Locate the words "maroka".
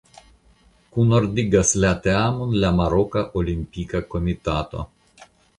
2.81-3.25